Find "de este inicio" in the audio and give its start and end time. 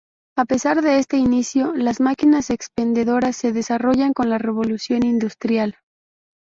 0.81-1.73